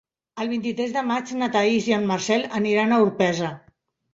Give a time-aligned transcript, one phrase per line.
[0.43, 3.53] El vint-i-tres de maig na Thaís i en Marcel aniran a Orpesa.